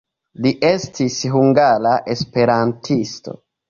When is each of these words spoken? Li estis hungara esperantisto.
Li 0.45 0.53
estis 0.69 1.19
hungara 1.35 1.95
esperantisto. 2.19 3.43